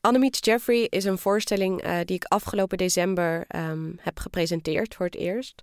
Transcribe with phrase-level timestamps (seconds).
[0.00, 5.06] Anne Meets Jeffrey is een voorstelling uh, die ik afgelopen december um, heb gepresenteerd voor
[5.06, 5.62] het eerst.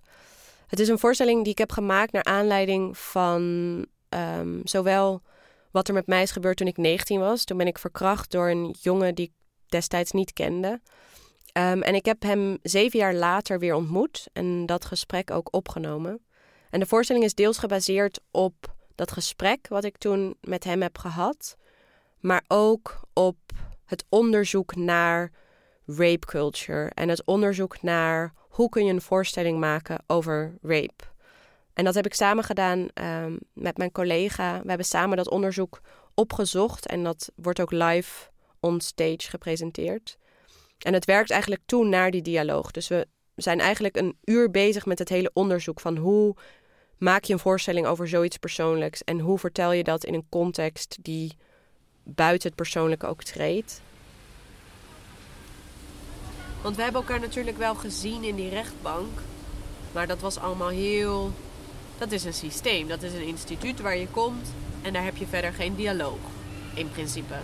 [0.66, 3.42] Het is een voorstelling die ik heb gemaakt naar aanleiding van
[4.08, 5.22] um, zowel
[5.70, 7.44] wat er met mij is gebeurd toen ik 19 was.
[7.44, 9.32] Toen ben ik verkracht door een jongen die ik
[9.68, 10.80] destijds niet kende.
[11.52, 16.20] Um, en ik heb hem zeven jaar later weer ontmoet en dat gesprek ook opgenomen.
[16.70, 20.98] En de voorstelling is deels gebaseerd op dat gesprek wat ik toen met hem heb
[20.98, 21.56] gehad,
[22.20, 23.36] maar ook op
[23.88, 25.30] het onderzoek naar
[25.86, 31.04] rape culture en het onderzoek naar hoe kun je een voorstelling maken over rape.
[31.72, 34.60] En dat heb ik samen gedaan um, met mijn collega.
[34.62, 35.80] We hebben samen dat onderzoek
[36.14, 40.16] opgezocht en dat wordt ook live on stage gepresenteerd.
[40.78, 42.70] En het werkt eigenlijk toe naar die dialoog.
[42.70, 46.36] Dus we zijn eigenlijk een uur bezig met het hele onderzoek van hoe
[46.96, 50.98] maak je een voorstelling over zoiets persoonlijks en hoe vertel je dat in een context
[51.00, 51.36] die
[52.14, 53.80] buiten het persoonlijke ook treedt.
[56.62, 59.20] Want we hebben elkaar natuurlijk wel gezien in die rechtbank,
[59.92, 61.32] maar dat was allemaal heel.
[61.98, 64.48] Dat is een systeem, dat is een instituut waar je komt
[64.82, 66.18] en daar heb je verder geen dialoog
[66.74, 67.34] in principe.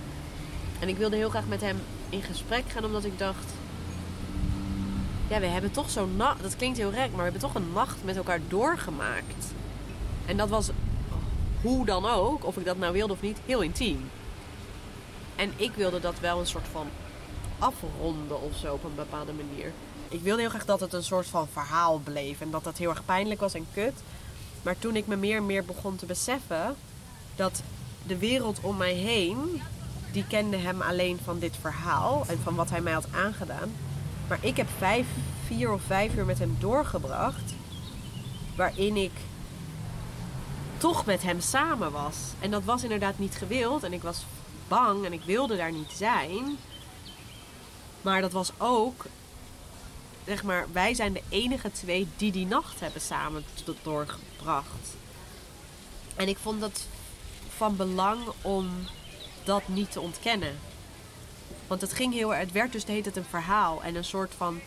[0.80, 3.52] En ik wilde heel graag met hem in gesprek gaan, omdat ik dacht.
[5.28, 6.42] Ja, we hebben toch zo'n nacht.
[6.42, 9.46] Dat klinkt heel rek, maar we hebben toch een nacht met elkaar doorgemaakt.
[10.26, 10.70] En dat was
[11.62, 14.10] hoe dan ook, of ik dat nou wilde of niet, heel intiem.
[15.36, 16.86] En ik wilde dat wel een soort van
[17.58, 19.72] afronden of zo op een bepaalde manier.
[20.08, 22.90] Ik wilde heel graag dat het een soort van verhaal bleef en dat dat heel
[22.90, 23.94] erg pijnlijk was en kut.
[24.62, 26.76] Maar toen ik me meer en meer begon te beseffen
[27.36, 27.62] dat
[28.06, 29.62] de wereld om mij heen
[30.12, 33.72] die kende hem alleen van dit verhaal en van wat hij mij had aangedaan.
[34.28, 35.06] Maar ik heb vijf,
[35.46, 37.54] vier of vijf uur met hem doorgebracht.
[38.56, 39.12] Waarin ik
[40.78, 42.16] toch met hem samen was.
[42.40, 43.82] En dat was inderdaad niet gewild.
[43.82, 44.24] En ik was
[44.68, 46.58] bang en ik wilde daar niet zijn.
[48.02, 49.04] Maar dat was ook,
[50.26, 53.44] zeg maar, wij zijn de enige twee die die nacht hebben samen
[53.82, 54.96] doorgebracht.
[56.16, 56.86] En ik vond dat
[57.56, 58.70] van belang om
[59.44, 60.58] dat niet te ontkennen.
[61.66, 64.60] Want het ging heel het werd dus de hele een verhaal en een soort van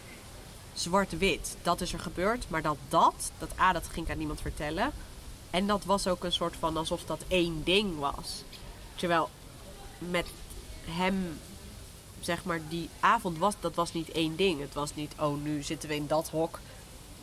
[0.74, 1.58] zwart-wit.
[1.62, 4.92] Dat is er gebeurd, maar dat dat, dat A, dat ging ik aan niemand vertellen.
[5.50, 8.44] En dat was ook een soort van alsof dat één ding was.
[8.96, 9.30] Terwijl
[10.86, 11.40] hem,
[12.20, 14.60] zeg maar, die avond was, dat was niet één ding.
[14.60, 16.60] Het was niet, oh, nu zitten we in dat hok,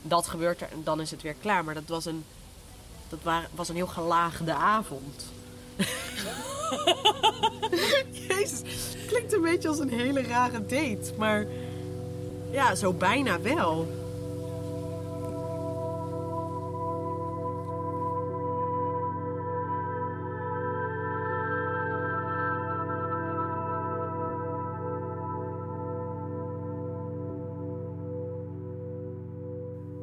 [0.03, 1.65] dat gebeurt er en dan is het weer klaar.
[1.65, 2.25] Maar dat was een,
[3.09, 3.19] dat
[3.55, 5.25] was een heel gelaagde avond.
[8.29, 8.62] Jezus,
[9.06, 11.47] klinkt een beetje als een hele rare date, maar
[12.51, 14.04] ja, zo bijna wel.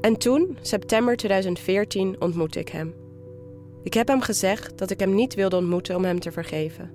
[0.02, 2.94] En toen, september 2014, ontmoette ik hem.
[3.84, 6.92] Ik heb hem gezegd dat ik hem niet wilde ontmoeten om hem te vergeven.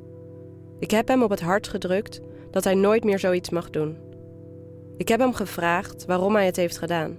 [0.78, 3.96] Ik heb hem op het hart gedrukt dat hij nooit meer zoiets mag doen.
[4.96, 7.16] Ik heb hem gevraagd waarom hij het heeft gedaan.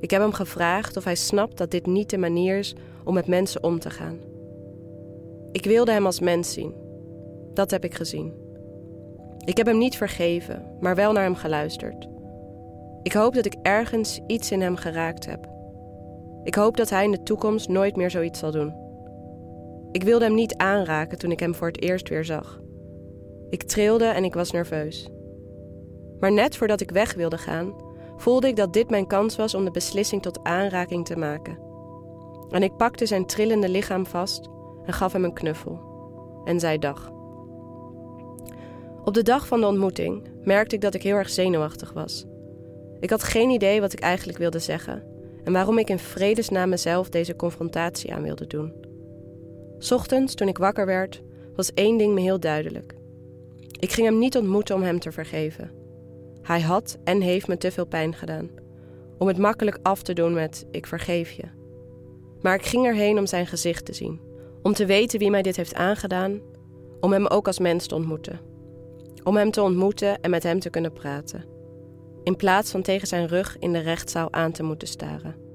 [0.00, 2.74] Ik heb hem gevraagd of hij snapt dat dit niet de manier is
[3.04, 4.18] om met mensen om te gaan.
[5.52, 6.74] Ik wilde hem als mens zien.
[7.54, 8.32] Dat heb ik gezien.
[9.44, 12.11] Ik heb hem niet vergeven, maar wel naar hem geluisterd.
[13.02, 15.50] Ik hoop dat ik ergens iets in hem geraakt heb.
[16.44, 18.74] Ik hoop dat hij in de toekomst nooit meer zoiets zal doen.
[19.92, 22.60] Ik wilde hem niet aanraken toen ik hem voor het eerst weer zag.
[23.50, 25.08] Ik trilde en ik was nerveus.
[26.20, 27.74] Maar net voordat ik weg wilde gaan,
[28.16, 31.58] voelde ik dat dit mijn kans was om de beslissing tot aanraking te maken.
[32.50, 34.48] En ik pakte zijn trillende lichaam vast
[34.84, 35.80] en gaf hem een knuffel.
[36.44, 37.10] En zei dag.
[39.04, 42.26] Op de dag van de ontmoeting merkte ik dat ik heel erg zenuwachtig was.
[43.02, 45.02] Ik had geen idee wat ik eigenlijk wilde zeggen
[45.44, 48.72] en waarom ik in vredesnaam mezelf deze confrontatie aan wilde doen.
[49.90, 51.22] Ochtends, toen ik wakker werd,
[51.56, 52.94] was één ding me heel duidelijk.
[53.78, 55.70] Ik ging hem niet ontmoeten om hem te vergeven.
[56.42, 58.50] Hij had en heeft me te veel pijn gedaan.
[59.18, 61.44] Om het makkelijk af te doen met: ik vergeef je.
[62.40, 64.20] Maar ik ging erheen om zijn gezicht te zien.
[64.62, 66.40] Om te weten wie mij dit heeft aangedaan.
[67.00, 68.40] Om hem ook als mens te ontmoeten.
[69.24, 71.51] Om hem te ontmoeten en met hem te kunnen praten
[72.24, 75.51] in plaats van tegen zijn rug in de rechtszaal aan te moeten staren.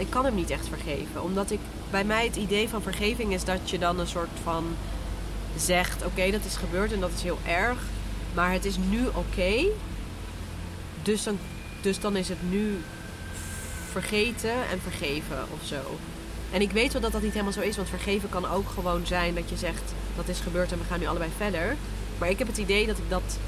[0.00, 1.22] Ik kan hem niet echt vergeven.
[1.22, 1.60] Omdat ik,
[1.90, 4.64] bij mij het idee van vergeving is dat je dan een soort van
[5.56, 7.78] zegt: Oké, dat is gebeurd en dat is heel erg.
[8.34, 9.64] Maar het is nu oké.
[11.02, 11.38] dus, dan,
[11.80, 12.80] dus dan is het nu
[13.90, 15.98] vergeten en vergeven of zo.
[16.50, 19.06] En ik weet wel dat dat niet helemaal zo is, want vergeven kan ook gewoon
[19.06, 21.76] zijn dat je zegt dat is gebeurd en we gaan nu allebei verder.
[22.18, 23.38] Maar ik heb het idee dat ik dat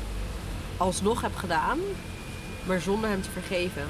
[0.76, 1.78] alsnog heb gedaan,
[2.64, 3.82] maar zonder hem te vergeven.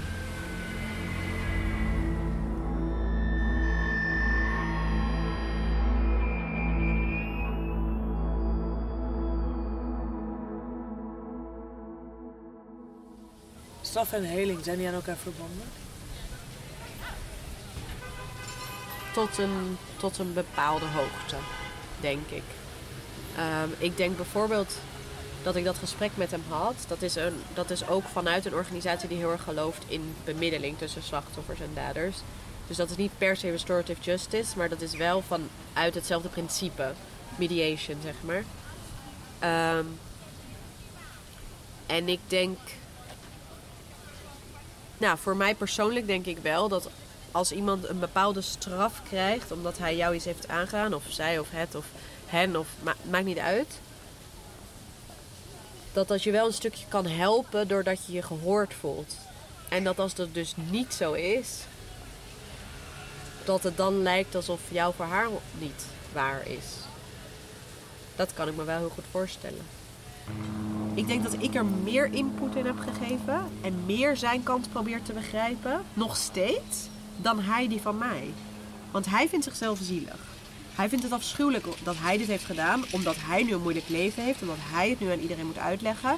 [13.97, 15.67] Straf en heling, zijn die aan elkaar verbonden?
[19.13, 21.37] Tot een, tot een bepaalde hoogte,
[22.01, 22.43] denk ik.
[23.37, 24.79] Ehm, ik denk bijvoorbeeld
[25.43, 26.85] dat ik dat gesprek met hem had.
[26.89, 30.79] Dat is, een, dat is ook vanuit een organisatie die heel erg gelooft in bemiddeling
[30.79, 32.17] tussen slachtoffers en daders.
[32.67, 36.93] Dus dat is niet per se restorative justice, maar dat is wel vanuit hetzelfde principe.
[37.37, 38.45] Mediation, zeg maar.
[39.39, 39.87] Ehm,
[41.87, 42.59] en ik denk.
[44.99, 46.89] Nou, voor mij persoonlijk denk ik wel dat
[47.33, 51.49] als iemand een bepaalde straf krijgt omdat hij jou iets heeft aangedaan, of zij of
[51.51, 51.87] het of
[52.27, 52.69] hen, of
[53.11, 53.79] maakt niet uit.
[55.93, 59.15] Dat dat je wel een stukje kan helpen doordat je je gehoord voelt.
[59.69, 61.59] En dat als dat dus niet zo is,
[63.45, 66.65] dat het dan lijkt alsof jouw verhaal niet waar is.
[68.17, 69.67] Dat kan ik me wel heel goed voorstellen.
[70.95, 75.03] Ik denk dat ik er meer input in heb gegeven en meer zijn kant probeer
[75.03, 78.33] te begrijpen, nog steeds, dan hij die van mij.
[78.91, 80.19] Want hij vindt zichzelf zielig.
[80.75, 84.23] Hij vindt het afschuwelijk dat hij dit heeft gedaan, omdat hij nu een moeilijk leven
[84.23, 86.17] heeft, omdat hij het nu aan iedereen moet uitleggen,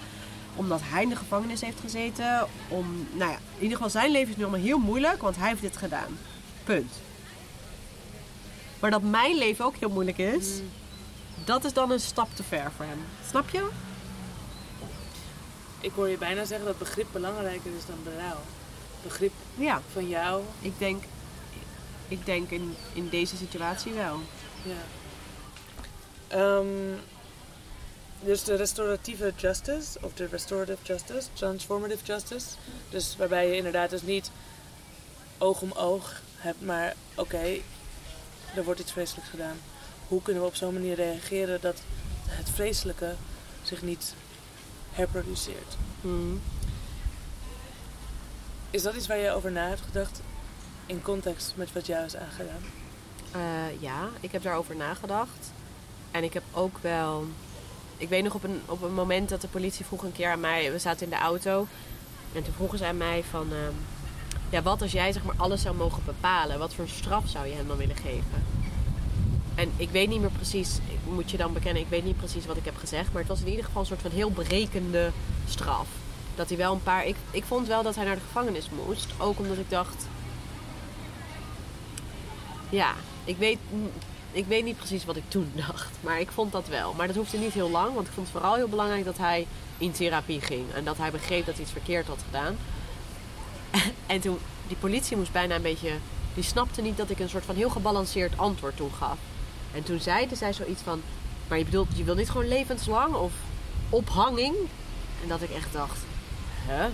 [0.56, 2.46] omdat hij in de gevangenis heeft gezeten.
[2.68, 5.48] Om, nou ja, in ieder geval zijn leven is nu allemaal heel moeilijk, want hij
[5.48, 6.18] heeft dit gedaan.
[6.64, 6.92] Punt.
[8.80, 10.60] Maar dat mijn leven ook heel moeilijk is,
[11.44, 12.98] dat is dan een stap te ver voor hem.
[13.28, 13.68] Snap je?
[15.80, 18.36] Ik hoor je bijna zeggen dat begrip belangrijker is dan berouw.
[19.02, 20.42] Begrip Ja, van jou.
[20.60, 21.04] ik denk,
[22.08, 24.18] ik denk in, in deze situatie wel.
[24.62, 24.82] Ja.
[26.28, 26.66] Ehm,
[28.20, 32.46] dus de restorative justice, of de restorative justice, transformative justice.
[32.90, 34.30] Dus waarbij je inderdaad dus niet
[35.38, 37.56] oog om oog hebt, maar oké,
[38.54, 39.56] er wordt iets vreselijks gedaan.
[40.08, 41.76] Hoe kunnen we op zo'n manier reageren dat
[42.26, 43.14] het vreselijke
[43.62, 44.14] zich niet
[44.98, 45.76] herproduceert?
[46.00, 46.40] Hmm.
[48.70, 50.20] Is dat iets waar je over na hebt gedacht
[50.86, 52.62] in context met wat jou is aangedaan?
[53.32, 55.52] Eh, ja, ik heb daarover nagedacht.
[56.10, 57.26] En ik heb ook wel.
[57.96, 60.40] Ik weet nog op een, op een moment dat de politie vroeg een keer aan
[60.40, 60.72] mij.
[60.72, 61.66] We zaten in de auto.
[62.32, 63.52] En toen vroegen ze aan mij van.
[63.52, 63.72] ehm,
[64.50, 66.58] ja, wat als jij zeg maar alles zou mogen bepalen?
[66.58, 68.44] Wat voor straf zou je hem dan willen geven?
[69.58, 72.46] En ik weet niet meer precies, ik moet je dan bekennen, ik weet niet precies
[72.46, 73.12] wat ik heb gezegd.
[73.12, 75.10] Maar het was in ieder geval een soort van heel berekende
[75.48, 75.88] straf.
[76.34, 77.06] Dat hij wel een paar.
[77.06, 79.06] Ik, ik vond wel dat hij naar de gevangenis moest.
[79.16, 80.06] Ook omdat ik dacht.
[82.70, 83.58] Ja, ik weet,
[84.32, 85.90] ik weet niet precies wat ik toen dacht.
[86.00, 86.92] Maar ik vond dat wel.
[86.92, 87.94] Maar dat hoefde niet heel lang.
[87.94, 89.46] Want ik vond het vooral heel belangrijk dat hij
[89.78, 90.72] in therapie ging.
[90.74, 92.56] En dat hij begreep dat hij iets verkeerd had gedaan.
[94.06, 95.92] En toen, die politie moest bijna een beetje...
[96.34, 99.18] Die snapte niet dat ik een soort van heel gebalanceerd antwoord toen gaf.
[99.74, 101.02] En toen zeiden zij zoiets van...
[101.48, 103.32] Maar je bedoelt, je wil niet gewoon levenslang of
[103.90, 104.54] ophanging?
[105.22, 105.98] En dat ik echt dacht...
[106.66, 106.84] Huh?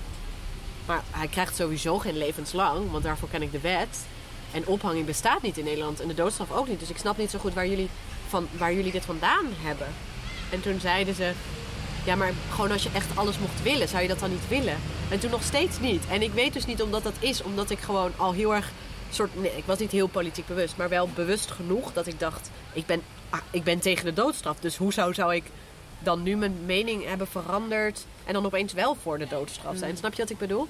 [0.86, 4.04] Maar hij krijgt sowieso geen levenslang, want daarvoor ken ik de wet.
[4.52, 6.80] En ophanging bestaat niet in Nederland en de doodstraf ook niet.
[6.80, 7.88] Dus ik snap niet zo goed waar jullie,
[8.28, 9.86] van, waar jullie dit vandaan hebben.
[10.50, 11.32] En toen zeiden ze...
[12.04, 14.76] Ja, maar gewoon als je echt alles mocht willen, zou je dat dan niet willen?
[15.08, 16.06] En toen nog steeds niet.
[16.10, 18.70] En ik weet dus niet omdat dat is, omdat ik gewoon al heel erg
[19.14, 19.40] soort.
[19.40, 22.86] Nee, ik was niet heel politiek bewust, maar wel bewust genoeg dat ik dacht: ik
[22.86, 24.58] ben, ah, ik ben tegen de doodstraf.
[24.60, 25.44] Dus hoe zou, zou ik
[25.98, 29.96] dan nu mijn mening hebben veranderd en dan opeens wel voor de doodstraf zijn?
[29.96, 30.68] Snap je wat ik bedoel?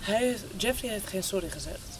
[0.00, 1.98] Hij, Jeffrey heeft geen sorry gezegd.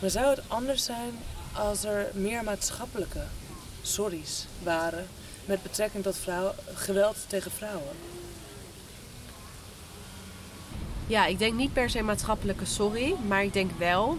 [0.00, 1.18] Maar zou het anders zijn
[1.52, 3.24] als er meer maatschappelijke
[3.82, 5.08] sorry's waren
[5.44, 7.96] met betrekking tot vrouw, geweld tegen vrouwen?
[11.12, 14.18] Ja, ik denk niet per se maatschappelijke sorry, maar ik denk wel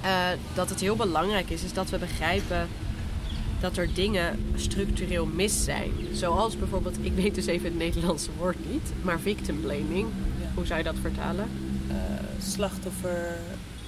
[0.00, 2.68] eh, dat het heel belangrijk is, is dat we begrijpen
[3.60, 5.92] dat er dingen structureel mis zijn.
[6.12, 10.08] Zoals bijvoorbeeld, ik weet dus even het Nederlandse woord niet, maar victim blaming.
[10.40, 10.46] Ja.
[10.54, 11.50] Hoe zou je dat vertalen?
[11.88, 11.96] Eh,
[12.42, 13.36] slachtoffer,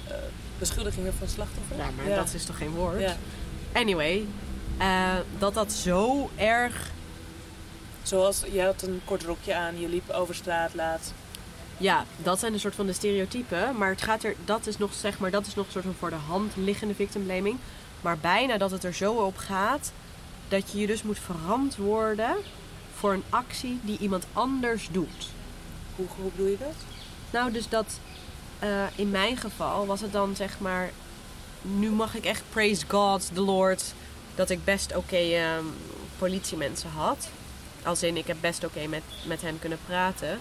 [0.07, 0.15] eh,
[0.59, 1.77] beschuldigingen van slachtoffer?
[1.77, 2.15] Ja, maar Ja.
[2.15, 2.99] dat is toch geen woord?
[2.99, 3.15] Ja.
[3.73, 4.25] Anyway,
[5.37, 6.91] dat dat zo erg...
[8.03, 11.13] Zoals, je had een kort rokje aan, je liep over straat laat.
[11.77, 13.77] Ja, dat zijn een soort van de stereotypen.
[13.77, 15.95] Maar het gaat er, dat is nog, zeg maar, dat is nog een soort van
[15.99, 17.57] voor de hand liggende victim blaming.
[18.01, 19.91] Maar bijna dat het er zo op gaat
[20.47, 22.35] dat je je dus moet verantwoorden
[22.95, 25.29] voor een actie die iemand anders doet.
[25.95, 26.75] Hoe, hoe bedoel je dat?
[27.29, 27.99] Nou, dus dat
[28.59, 30.91] eh, in mijn geval was het dan zeg maar.
[31.61, 33.93] Nu mag ik echt praise God, the Lord,
[34.35, 35.65] dat ik best oké ehm,
[36.17, 37.27] politiemensen had.
[37.83, 40.39] Als in, ik heb best oké met, met hen kunnen praten.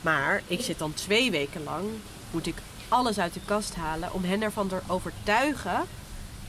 [0.00, 1.84] Maar ik zit dan twee weken lang,
[2.30, 2.56] moet ik
[2.88, 5.84] alles uit de kast halen om hen ervan te overtuigen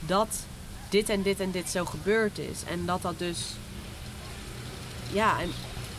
[0.00, 0.28] dat
[0.88, 2.62] dit en dit en dit zo gebeurd is.
[2.70, 3.38] En dat dat dus.
[5.12, 5.50] Ja, en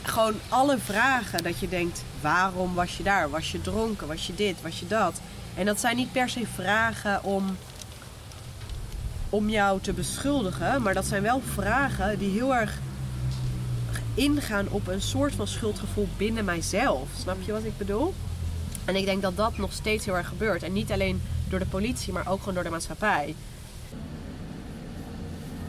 [0.01, 3.29] gewoon alle vragen dat je denkt: waarom was je daar?
[3.29, 4.07] Was je dronken?
[4.07, 4.61] Was je dit?
[4.61, 5.21] Was je dat?
[5.55, 7.57] En dat zijn niet per se vragen om,
[9.29, 12.79] om jou te beschuldigen, maar dat zijn wel vragen die heel erg
[14.13, 17.09] ingaan op een soort van schuldgevoel binnen mijzelf.
[17.17, 18.13] Snap je wat ik bedoel?
[18.85, 20.63] En ik denk dat dat nog steeds heel erg gebeurt.
[20.63, 23.35] En niet alleen door de politie, maar ook gewoon door de maatschappij.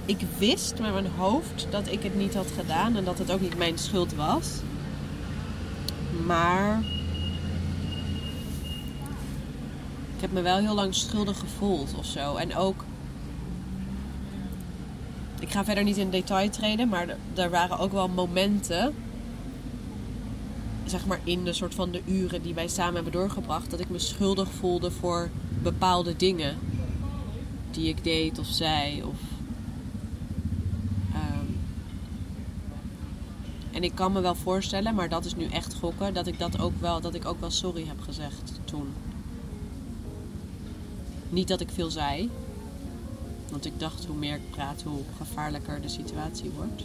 [0.05, 3.41] Ik wist met mijn hoofd dat ik het niet had gedaan en dat het ook
[3.41, 4.49] niet mijn schuld was.
[6.27, 6.83] Maar
[10.15, 12.37] ik heb me wel heel lang schuldig gevoeld of zo.
[12.37, 12.85] En ook
[15.41, 18.95] ik ga verder niet in detail treden, maar er waren ook wel momenten,
[20.85, 23.91] zeg maar in de soort van de uren die wij samen hebben doorgebracht, dat ik
[23.91, 25.31] me schuldig voelde voor
[25.63, 26.59] bepaalde dingen
[27.71, 29.03] die ik deed of zei.
[29.03, 29.19] Of,
[31.13, 31.47] ehm,
[33.71, 36.61] en ik kan me wel voorstellen, maar dat is nu echt gokken, dat ik dat
[36.61, 38.89] ook wel, dat ik ook wel sorry heb gezegd toen.
[41.29, 42.31] Niet dat ik veel zei,
[43.51, 46.85] want ik dacht, hoe meer ik praat, hoe gevaarlijker de situatie wordt.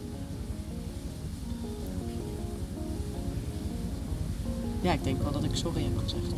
[4.82, 6.34] Ja, ik denk wel dat ik sorry heb gezegd.